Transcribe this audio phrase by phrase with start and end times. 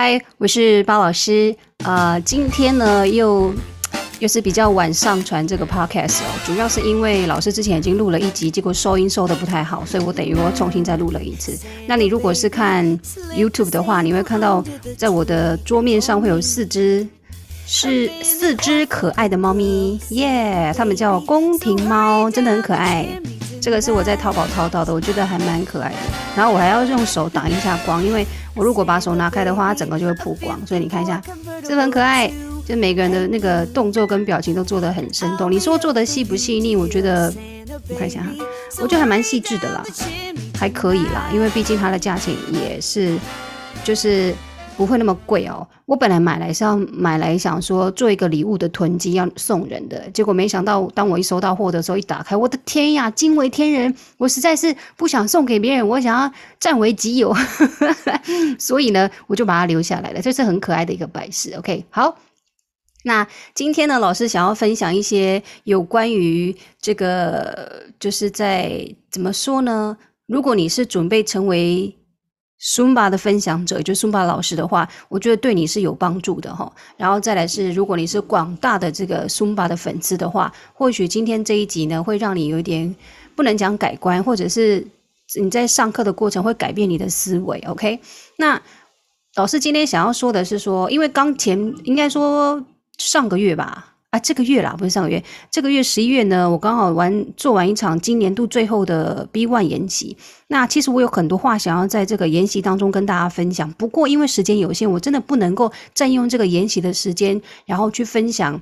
[0.00, 1.52] 嗨，我是包老师。
[1.78, 3.52] 呃，今天呢又
[4.20, 11.58] 又是比较晚上传这个 podcast 哦，主要是因为老师之前已经录了一集，结果收音收得不太好，所以我等于我重新再录了一次。
[11.88, 12.86] 那你如果是看
[13.36, 14.62] YouTube 的话，你会看到
[14.96, 17.04] 在我的桌面上会有四只。
[17.66, 20.72] 是四只可爱的猫咪，耶！
[20.74, 23.06] 它们叫宫廷猫，真的很可爱。
[23.60, 25.96] 这个是我在淘宝淘到的，我觉得还蛮可爱的。
[26.36, 30.58] 然后我还要用手挡一下光，因为我如果把手拿开的话，它整个就会曝光。
[30.66, 31.20] 所以你看一下，
[31.66, 32.30] 是很可爱？
[32.66, 35.50] 就每个人的那个动作跟表情都做得很生动。
[35.50, 36.76] 你说做的细不细腻？
[36.76, 37.32] 我觉得，
[37.88, 38.28] 你看一下哈，
[38.80, 39.82] 我觉得还蛮细致的啦，
[40.58, 41.30] 还可以啦。
[41.32, 43.18] 因为毕竟它的价钱也是，
[43.82, 44.34] 就是。
[44.78, 45.66] 不会那么贵哦。
[45.86, 53.92] 我本来买来是要买来想说做一个礼物的囤积要送人的，结果没想到当我一收到货的时候，一打开，我的天呀，惊为天人！
[54.18, 57.34] 我实在是不想送给别人，我想要占为己有，
[58.56, 60.22] 所以呢，我就把它留下来了。
[60.22, 61.52] 这是很可爱的一个摆饰。
[61.54, 62.16] OK，好，
[63.02, 69.96] 那今天呢，老师想要分享一些有关于这个，就是在怎么说呢？
[70.28, 71.97] 如果你是准备成为
[72.60, 76.72] Zumba 的分享者，就是 Zumba 老师的话，我觉得对你是有帮助的哈。
[76.96, 82.94] 然后再来是，如果你是广大的这个 Zumba 的粉丝的话，或许今天这一集呢，会让你有一点
[83.36, 84.86] 不能讲改观，或者是
[85.40, 87.62] 你在上课的过程会改变你的思维。
[87.66, 88.00] OK，
[88.38, 88.60] 那
[89.36, 92.64] 老师今天想要说的是说，因为刚前应该说
[92.96, 93.94] 上个月吧。
[94.10, 100.16] 啊，这个月啦，不是上个月，这个月十一月呢，我刚好完做完一场今年度最后的 B One 研习。
[100.46, 108.58] 那其实我有很多话想要在这个研习当中跟大家分享，不过因为时间有限，我真的不能够占用这个研习的时间，然后去分享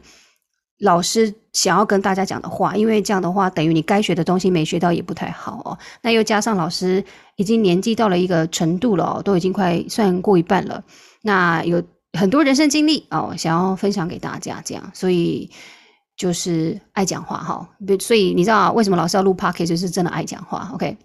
[0.81, 5.79] 老师想要跟大家讲的话，因为这样的话等于你该学的东西没学到也不太好哦。
[6.03, 7.05] 那又加上老师
[7.37, 10.83] 已经年纪到了一个程度了哦，都已经快算过一半了，
[11.23, 11.81] 那有。
[12.17, 15.51] 很多人生经历哦，想要分享给大家，这样，所以
[16.17, 17.69] 就是爱讲话哈。
[18.01, 20.71] 所以你知道为什么老师要录 Podcast，就是真的爱讲话。
[20.75, 20.97] OK，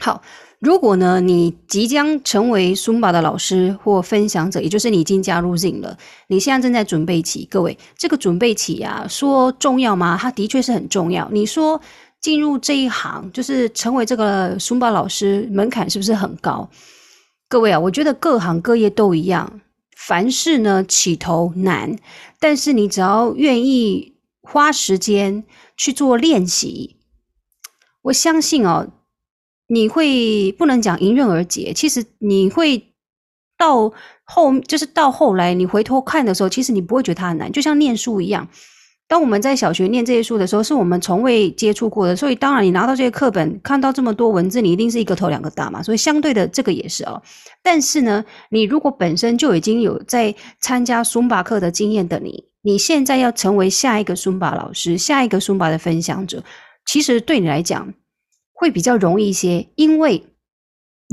[0.00, 0.22] 好，
[0.58, 5.96] 如果呢你即将成为 Zumba 的老师或分享者，也就是你已经加入 ZIN 了，
[6.28, 7.46] 你现在正在准备期。
[7.50, 10.18] 各位，这个准备期啊，说重要吗？
[10.20, 11.28] 它的确是很重要。
[11.30, 11.80] 你说
[12.20, 16.68] 进入这一行，就是成为这个 Zumba 老师，门槛是不是很高？
[17.48, 19.60] 各位啊，我觉得各行各业都一样。
[20.06, 21.94] 凡事呢，起头难，
[22.38, 25.44] 但是你只要愿意花时间
[25.76, 26.96] 去做练习，
[28.02, 28.88] 我相信哦，
[29.66, 31.74] 你会不能讲迎刃而解。
[31.74, 32.94] 其实你会
[33.58, 33.92] 到
[34.24, 38.48] 后，就是到后来你回头看的时候，其实你不会觉得它很难，就像念书一样。
[39.10, 45.82] 当我们在小学念这些书的时候，是我们从未接触过的，所以当然你拿到这些课本，看到这么多文字，你一定是一个头两个大嘛。
[45.82, 47.20] 所以相对的，这个也是哦。
[47.60, 56.44] 但是呢，你如果本身就已经有在参加 Zumba 课的经验的你，你现在要成为下一个 Zumba 老师，下一个 Zumba 的分享者，
[56.86, 57.92] 其实对你来讲
[58.52, 60.22] 会比较容易一些，因为。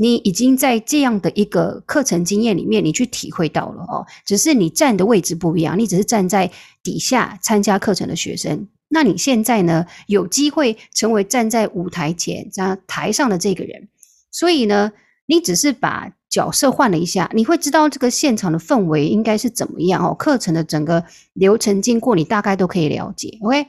[0.00, 4.06] 你已经在这样的一个课程经验里面，你去体会到了哦。
[4.24, 6.48] 只是你站的位置不一样，你只是站在
[6.84, 8.68] 底下参加课程的学生。
[8.90, 13.88] 那你现在呢，有机会成为站在舞台前、在台上的这个人。
[14.30, 14.92] 所以呢，
[15.26, 20.14] 你只是把角色换了一下，你会知道这个现场的氛围应该是怎么样哦。
[20.14, 23.36] 课程的整个流程经过，你大概都可以了解。
[23.42, 23.66] OK，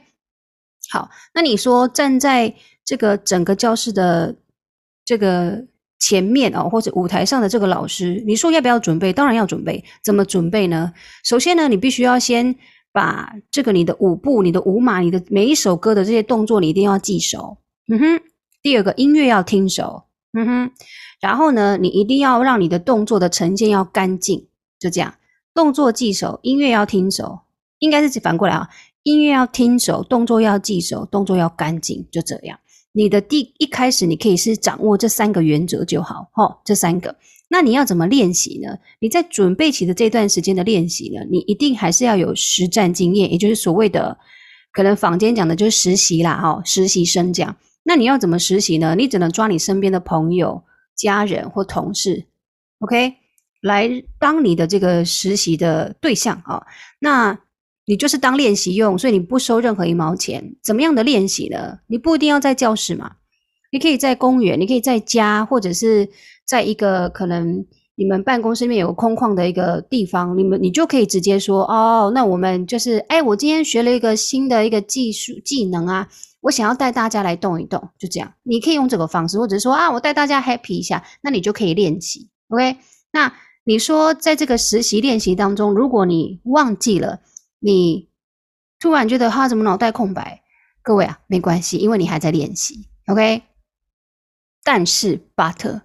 [0.90, 2.54] 好，那你说站在
[2.84, 4.36] 这个整个教室的
[5.04, 5.66] 这个。
[6.00, 9.12] 前面哦，或者舞台上的这个老师，你说要不要准备？
[9.12, 9.84] 当然要准备。
[10.02, 10.92] 怎么准备呢？
[11.22, 12.56] 首先呢，你必须要先
[12.90, 17.58] 把这个你的舞步、你的舞码、你的每一首歌的这些动作，你一定要记熟。
[17.86, 18.20] 嗯哼。
[18.62, 20.04] 第二个，音乐要听熟。
[20.32, 20.70] 嗯哼。
[21.20, 24.48] 然后呢，你一定要让你的动作的呈现要干净。
[24.78, 25.14] 就这样，
[25.54, 27.40] 动作记熟，音乐要听熟，
[27.78, 28.68] 应该是反过来啊。
[29.02, 32.58] 音乐要听熟，动作要记熟，动作要干净，就这样。
[32.92, 37.14] 你的第一开始，你可以是掌握这三个原则就好，齁，这三个。
[37.48, 38.78] 那你要怎么练习呢？
[39.00, 44.16] 你在准备期的这段时间的练习呢，你一定还是要有实战经验，也就是所谓的
[44.72, 47.56] 可能坊间讲的就是实习啦，齁，实习生这样。
[47.82, 48.94] 那你要怎么实习呢？
[48.94, 50.62] 你只能抓你身边的朋友、
[50.96, 52.26] 家人或同事
[52.80, 53.14] ，OK，
[53.62, 56.64] 来当你的这个实习的对象啊。
[57.00, 57.38] 那
[57.90, 60.54] 你就是当练习用，所以你不收任何一毛钱。
[60.62, 61.80] 怎么样的练习呢？
[61.88, 63.16] 你不一定要在教室嘛，
[63.72, 66.08] 你可以在公园，你可以在家，或者是
[66.46, 67.66] 在一个可能
[67.96, 76.08] 你们办公室里面有空旷的一个地方，你们你就可以直接说哦，那我们就是哎，我今天学了一个新的一个技术技能啊，
[76.42, 78.32] 我想要带大家来动一动，就这样。
[78.44, 82.28] 你可以用这个方式，或者说啊，我带大家 happy 一下，那你就可以练习。
[82.50, 82.76] OK，
[83.10, 83.32] 那
[83.64, 87.18] 你说在这个实习练习当中，如果你忘记了，
[87.60, 88.08] 你
[88.80, 90.42] 突然觉得他怎么脑袋空白？
[90.82, 93.42] 各位啊，没关系，因为你还在练习，OK。
[94.64, 95.82] 但是，but，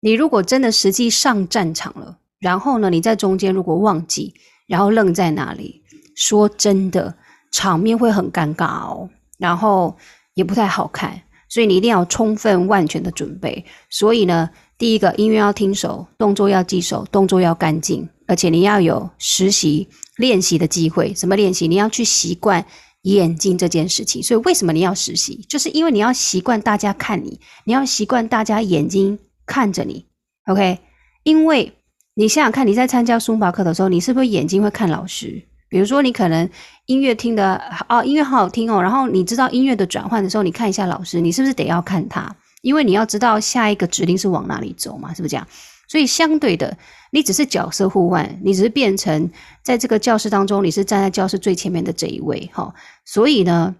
[0.00, 4.34] 你如果真的实际上战场了，然后呢，你在中间如果忘记，
[4.66, 5.82] 然后愣在那里，
[6.14, 7.16] 说真的，
[7.52, 9.96] 场面会很尴尬哦，然后
[10.34, 13.64] 也不太好看，所以你一定要充分万全的准备。
[13.90, 21.14] 所以呢，第一个音乐要听熟，动作要记熟，动作要干净，而且你要有实习练习的机会。
[21.14, 21.68] 什么练习？
[21.68, 22.64] 你要去习惯。
[23.04, 25.44] 眼睛这件事情，所以为什么你要实习？
[25.46, 30.06] 就是因为你要习惯大家看你，你要习惯大家眼睛看着你
[30.46, 30.78] ，OK？
[31.22, 31.70] 因为
[32.14, 35.46] 你想想看，你在参加书法课的时候，你是不是眼睛会看老师？
[35.68, 36.48] 比如说，你可能
[36.86, 37.60] 音乐听的
[37.90, 42.34] 哦，音乐好好听哦，然后你知道音乐的转换的时候，你看一下老师，你是不是得要看他？
[42.62, 45.46] 因为你要知道下一个指令是往哪里走嘛，是不是这样？
[45.86, 46.76] 所以相对的，
[47.10, 49.30] 你只是角色互换，你只是变成
[49.62, 52.74] 在这个教室当中，你是站在教室最前面的这一位，哈。
[53.04, 53.74] 所以呢，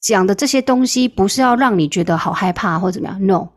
[0.00, 3.48] 讲的这些东西不是要让你觉得好害怕或怎么样，no，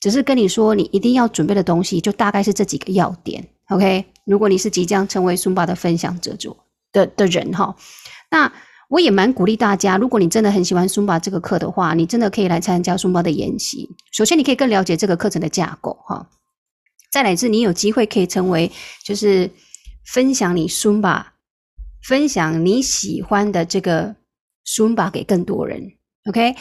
[0.00, 4.06] 只是跟你说你一定要准备的东西，就大概是这几个要点，OK。
[4.24, 6.56] 如果你是即将成为 Zumba 的分享者做
[6.92, 7.76] 的的人，哈，
[8.30, 8.52] 那
[8.88, 13.94] 我也蛮鼓励大家，如果你真的很喜欢 Zumba 这个课的话，你真的可以来参加 Zumba 的研习。
[14.12, 16.26] 首先，你可以更了解这个课程的架构，哈。
[17.10, 18.70] 再来是，你有机会可以成为，
[19.04, 19.50] 就是
[20.12, 21.24] 分享你 Zumba，
[22.02, 24.16] 分享你喜欢的这个
[24.66, 25.92] Zumba 给更多人
[26.28, 26.54] ，OK？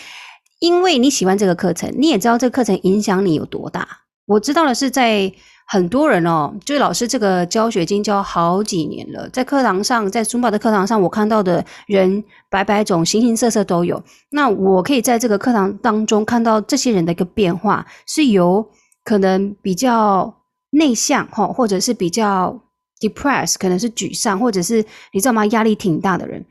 [0.60, 3.88] 因为你喜欢这个课程，你也知道这个课程影响你有多大。
[4.26, 5.32] 我知道的是，在
[5.68, 14.02] 很多人哦，就是老师这个教学已经教好几年了，在课堂上，在 Zumba 的课堂上，我看到的人百百种，形形色色都有。
[14.30, 18.68] 那我可以在这个课堂当中看到这些人的一个变化，是由
[19.06, 20.42] 可能比较。
[20.72, 22.62] 内向哈，或者是比较
[23.00, 25.46] depressed，可能是沮丧，或者是你知道吗？
[25.46, 26.46] 压力挺大的人，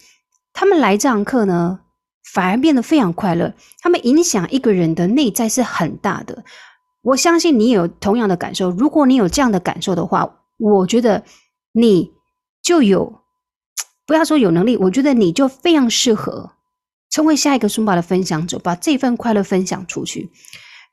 [0.54, 1.80] 他们来这堂课呢，
[2.32, 3.52] 反而变得非常快乐。
[3.80, 6.42] 他们影响一个人的内在是很大的。
[7.02, 8.70] 我相信你有同样的感受。
[8.70, 11.22] 如果你有这样的感受的话，我觉得
[11.72, 12.10] 你
[12.62, 13.20] 就有，
[14.06, 16.52] 不要说有能力，我觉得你就非常适合
[17.10, 20.30] 成为下一个 Zumba 的分享者，把这份快乐分享出去。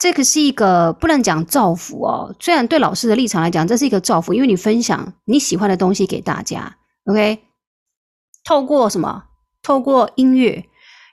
[0.01, 6.75] 这个是一个不能讲造福哦，虽然对老师的立场来讲，这是一个造福，因为你分享你喜欢的东西给大家
[7.05, 7.43] ，OK？
[8.43, 9.25] 透过什么？
[9.61, 10.65] 透过音乐，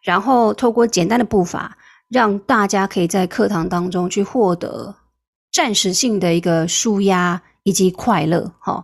[0.02, 1.76] 然后透过简单的步伐，
[2.08, 4.96] 让大家可以在课堂当中去获得
[5.52, 8.50] 暂时性的一个舒压以及快乐。
[8.58, 8.82] 哈，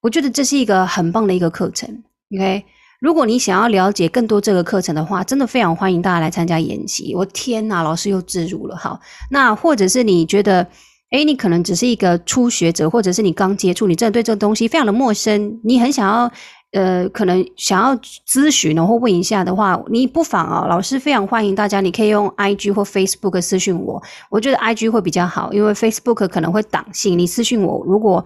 [0.00, 2.02] 我觉得这是一个很棒的一个课程
[2.34, 2.64] ，OK？
[3.00, 7.14] 如果你想要了解更多这个课程的话，真的非常欢迎大家来参加研习。
[7.14, 8.76] 我天哪，老师又自如了。
[8.76, 9.00] 好，
[9.30, 10.66] 那或者是你觉得，
[11.10, 16.30] 诶，你可能只是一个初学者，或者是你刚接触，你真的对这个东西非常的陌生，你很想要，
[16.72, 24.02] 呃，可能想要咨询或问一下的话，你不妨啊，老师非常欢迎大家，你可以用 IG 或 Facebook 私讯我。
[24.28, 27.18] 我觉得 IG 会比较好，因为 Facebook 可能会挡信。
[27.18, 28.22] 你私讯我，如果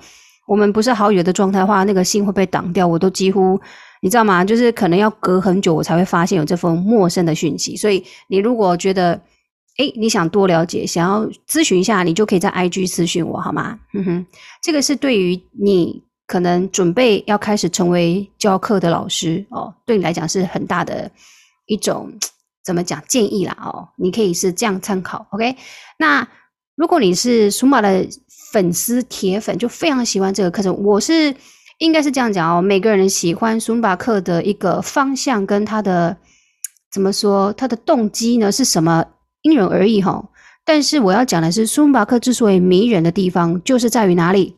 [0.48, 3.60] 我们不是好友的状态的话，那个信会被挡掉，我都几乎。
[4.04, 4.44] 你知道吗？
[4.44, 7.74] 就是可能要隔很久，我才会发现有这封陌生的讯息。
[7.74, 9.18] 所以你如果觉得，
[9.78, 13.78] 诶，你想多了解，想要咨询一下，你就可以在 IG 私讯我，好吗？
[13.94, 14.26] 哼哼，
[14.62, 21.10] 这个是对于你可能准备要开始成为教课的老师哦，对你来讲是很大的
[21.64, 22.12] 一种
[22.62, 25.26] 怎么讲建议啦哦，你可以是这样参考。
[25.30, 25.56] OK，
[25.98, 26.28] 那
[26.76, 28.06] 如果你是 Zumba 的
[28.52, 31.34] 粉丝铁粉，就非常喜欢这个课程，我是。
[31.78, 36.16] 应该是这样讲哦，每个人喜欢 Zumba 课的一个方向跟他的
[36.92, 39.04] 怎么说，他的动机呢是什么？
[39.42, 40.30] 因人而异哈。
[40.64, 44.56] 但是我要讲的是，Zumba 课之所以迷人的地方，就是在于哪里？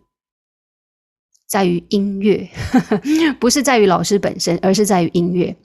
[1.49, 2.49] 在于音乐，
[3.41, 5.57] 不是在于老师本身，而是在于音乐。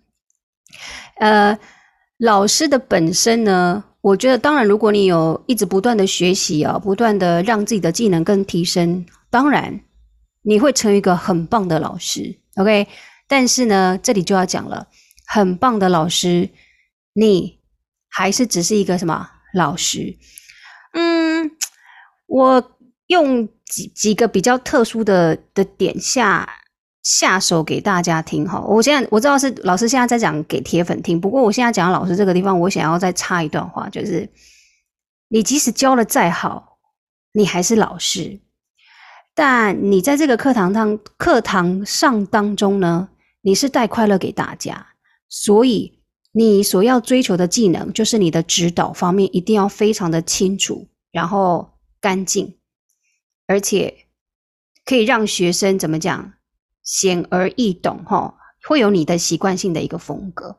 [1.19, 1.57] 呃，
[2.17, 9.79] 老师的本身呢，我觉得当然，如果你有一直不断的学习啊，不断的让自己的技能更提升，当然。
[10.43, 12.87] 你会成为一个很棒的老师，OK？
[13.27, 14.87] 但是呢，这里就要讲了，
[15.27, 16.49] 很棒的老师，
[17.13, 17.59] 你
[18.09, 20.17] 还是只是一个什么老师？
[20.93, 21.51] 嗯，
[22.27, 26.49] 我用几几个比较特殊的的点下
[27.03, 28.59] 下手给大家听哈。
[28.59, 34.27] 我现在我知道是老师现在在讲给铁粉听，不过我现在讲老师这个地方，我想要再插一段话，就是
[35.29, 36.79] 你即使教的再好，
[37.31, 38.41] 你还是老师。
[39.33, 43.09] 但你在这个课堂当课堂上当中呢，
[43.41, 44.87] 你是带快乐给大家，
[45.29, 45.99] 所以
[46.33, 52.57] 你所要追求的技能就是你的指导方面一定要非常的清楚，然后干净，
[53.47, 54.05] 而且
[54.85, 56.33] 可以让学生怎么讲，
[56.83, 58.35] 显而易懂哈，
[58.67, 60.57] 会有你的习惯性的一个风格。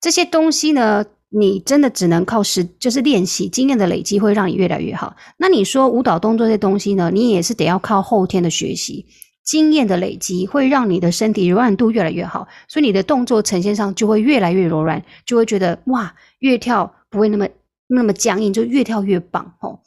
[0.00, 1.04] 这些东西呢，
[1.36, 5.16] 你真的只能靠实，就是练习经验的累积，会让你越来越好。
[5.36, 9.06] 那你说舞蹈动作这些东西呢，你也是得要靠后天的学习。
[9.44, 17.46] 经验的累积会让你的身体柔软度越来越好，所以你的动作呈现上就会越来越柔软，就会觉得哇，越跳不会那么
[17.88, 19.80] 那么僵硬，就越跳越棒哦。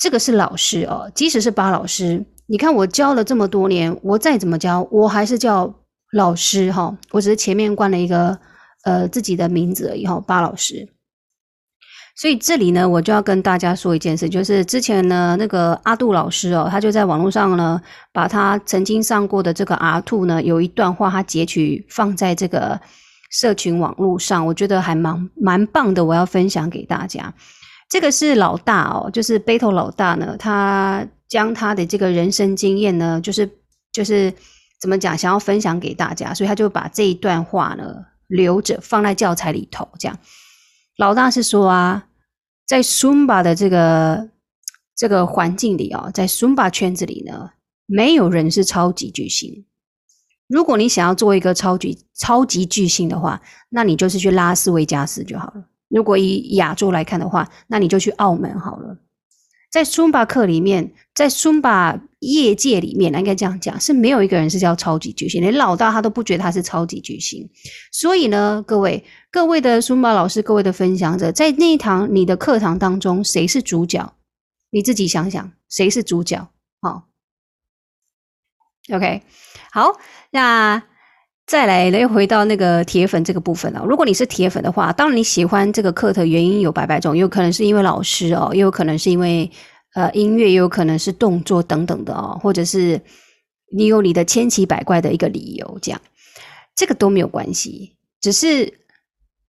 [0.00, 5.72] 这个是老师哦，即使是巴老师，你看我教了这么多年，我再怎么教，我还是叫
[6.12, 8.36] 老师哈、我只是前面冠了一个
[8.86, 10.88] 呃自己的名字而已哈、巴老师。
[12.18, 17.78] 所以这里呢，我就要跟大家说一件事，就是之前呢，那个阿杜老师哦，他就在网络上呢，
[18.10, 22.80] 把他曾经上过的这个 R2 呢，有一段话，他截取放在这个
[23.30, 27.34] 社群网络上，我觉得还蛮蛮棒的，我要分享给大家。
[27.90, 33.46] 这个是老大哦，就是 Battle 老大呢，他将他的这个人生经验呢，就是
[33.92, 34.32] 就是
[34.80, 37.84] 怎么讲，想要分享给大家，所以他就把这一段话呢
[38.26, 40.18] 留着放在教材里头，这样。
[40.96, 42.08] 老大是说啊，
[42.66, 44.28] 在 Sumba 的这个
[44.94, 47.50] 这个环境里啊，在 Sumba 圈子里呢，
[47.86, 49.64] 没有人是超级巨星。
[50.48, 55.64] 如果你想要做一个超级超级巨星的话，那你就是去拉斯维加斯就好了。
[55.88, 58.96] 如果以亚洲来看的话，那你就去澳门好了。
[59.76, 67.46] 在 Zumba 课里面，在 Zumba 业界里面，应该这样讲，是没有一个人是叫超级巨星，连老大他都不觉得他是超级巨星。
[67.92, 74.14] 所以呢，各位各位的 Zumba 老师，各位的分享者，在那一堂你的课堂当中，谁是主角？
[74.70, 76.48] 你自己想想，谁是主角？
[76.80, 77.08] 好
[78.90, 79.24] ，OK，
[79.72, 79.92] 好，
[80.30, 80.82] 那。
[81.46, 83.84] 再来，来回到那个铁粉这个部分哦。
[83.86, 89.48] 如果你是铁粉的话，当然你喜欢这个课的原因有百百种，有可能是因为老师哦，也有可能是因为
[89.94, 93.00] 呃音乐，也有可能是动作等等的哦，或者是
[93.72, 96.00] 你有你的千奇百怪的一个理由，这样
[96.74, 97.92] 这个都没有关系。
[98.20, 98.80] 只是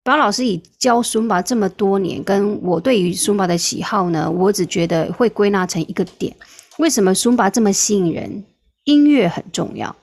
[0.03, 6.35] 巴老师以教孙巴这么多年，跟我对于孙巴的喜好呢，我只觉得会归纳成一个点：
[6.77, 8.43] 为什么孙巴这么吸引人？
[8.83, 9.93] 音乐很重要。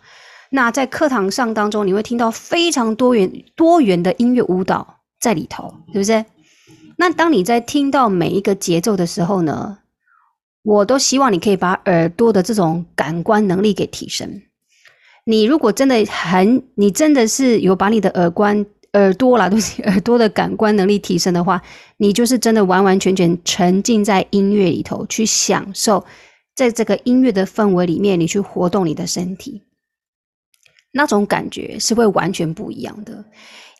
[0.55, 6.25] 那在课堂上当中，你会听到非常多元多元的音乐舞蹈在里头，是不是？
[6.97, 9.79] 那当你在听到每一个节奏的时候呢，
[10.63, 14.43] 我都希望你可以把耳朵的这种感官能力给提升。
[15.25, 21.61] 你如果真的很，你真的是有把你的耳关耳朵啦，都是耳朵的感官能力提升的话，
[21.97, 26.05] 你就是真的完完全全沉浸在音乐里头，去享受
[26.55, 29.63] 在这个音乐的氛围里面，你去活动你的身体。
[30.95, 33.25] 那种感觉是会完全不一样的，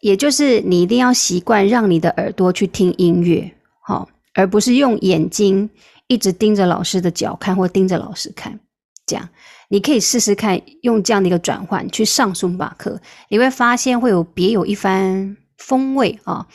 [0.01, 3.53] 也就是你一定要习惯让你的耳朵去听音乐，
[3.87, 5.71] 好，而不是用眼睛
[6.09, 8.59] 一直盯着老师的脚看或盯着老师看。
[9.07, 9.29] 这样，
[9.69, 16.49] 你可以试试看用这样的一个转换去上松巴课，你会发现会有别有一番风味啊。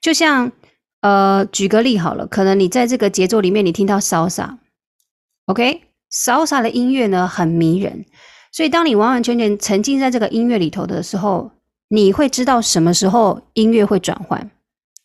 [0.00, 0.52] 就像
[1.00, 8.04] 呃，举个例好了，可能你在这个节奏里面你听到 Salsa，OK，Salsa 的音乐呢很迷人。
[8.56, 11.50] 所以，当你完完全全沉浸在这个音乐里头的时候，
[11.88, 14.50] 你会知道什么时候音乐会转换。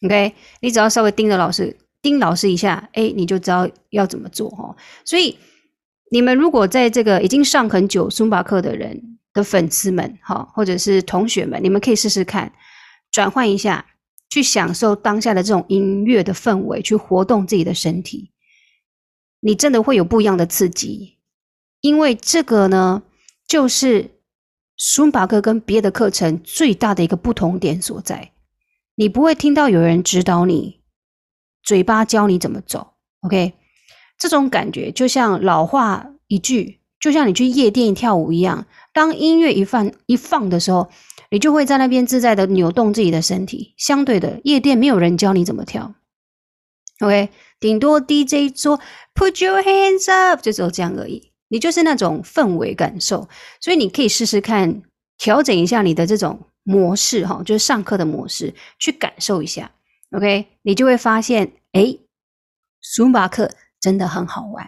[0.06, 4.74] OK，你只要稍微盯着老师，盯老师一下，哎，你就知道要怎么做哈。
[5.04, 5.38] 所以，
[6.12, 12.54] 你们如果在这个已经上很久孙巴课的人的粉丝们，哈，或者是同学们，你们可以试试看，
[13.12, 13.86] 转换一下，
[14.30, 18.32] 去享受当下的这种音乐的氛围，去活动自己的身体，
[19.42, 21.18] 你真的会有不一样的刺激，
[21.82, 23.04] 因为这个呢。
[23.52, 24.12] 就是
[24.78, 28.32] 孙巴课跟别的课程最大的一个不同点所在，
[28.96, 30.80] 你不会听到有人指导你，
[31.62, 32.94] 嘴巴教你怎么走
[33.24, 33.52] ，OK？
[34.18, 40.90] 这种感觉就像老话一句，就像你去夜店跳舞一样，当音乐一放一放的时候，
[41.30, 43.74] 你就会在那边自在的扭动自己的身体。
[43.76, 45.94] 相对的，夜店没有人教你怎么跳
[47.02, 47.28] ，OK？
[47.60, 48.80] 顶多 DJ 说
[49.14, 51.31] Put your hands up，就只有这样而已。
[51.52, 53.28] 你就是那种氛围感受，
[53.60, 54.82] 所以你可以试试看，
[55.18, 59.70] 调整一下你的这种模式，哈，就是上课的模式，去感受一下
[60.16, 61.98] ，OK，你就会发现，哎，
[62.80, 64.66] 孙巴课真的很好玩，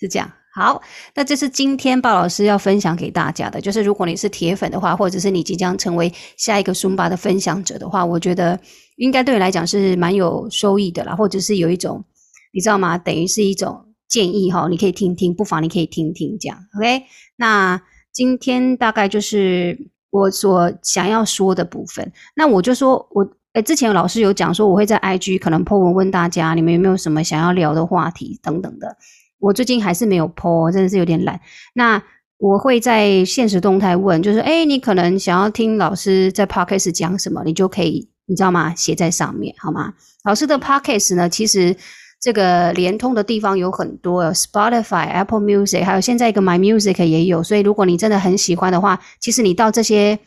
[0.00, 0.32] 是这样。
[0.56, 0.82] 好，
[1.14, 8.58] 那这是今天鲍老师要分享给大家的，就是如果你是铁粉的话，或者是你即将成为下一个孙巴的分享者的话，我觉得
[8.96, 12.04] 应该对你来讲是蛮有收益的啦，或者是有一种，
[12.52, 12.98] 你知道吗？
[12.98, 13.93] 等于是一种。
[14.14, 17.02] 建议哈，你可以听听，不妨你可以听听这样，OK？
[17.34, 19.76] 那今天大概就是
[20.10, 22.12] 我所想要说的部分。
[22.36, 28.96] 那我就说我，哎，之前老师有讲说我会在 IG 可能 po 文问大家，你们有没有什么想要聊的话题等等的。
[29.40, 31.40] 我最近还是没有 po，真的是有点懒。
[31.74, 32.00] 那
[32.38, 38.72] 我会在现实动态问，就是哎，你可能想要听老师在 podcast 讲什么，你就可以，你知道吗？
[38.76, 39.94] 写在上面好吗？
[40.22, 41.76] 老师的 podcast 呢，其实
[42.24, 47.42] 这个连通的地方有很多，Spotify、Apple Music，还有现在一个 My Music 也有。
[47.42, 50.18] 所以如果你真的很喜欢的话，其实你到这些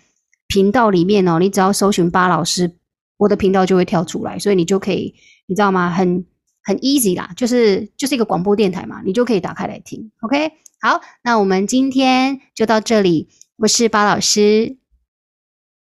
[0.47, 2.71] 频道里面哦，你只要搜寻巴老师，
[3.17, 5.15] 我的频道就会跳出来，所以你就可以，
[5.47, 5.89] 你知道吗？
[5.89, 6.23] 很
[6.61, 10.11] 很 easy 啦，就是就是一个广播电台嘛，你就可以打开来听。
[10.19, 13.27] OK，好，那我们今天就到这里，
[13.57, 14.77] 我是巴老师。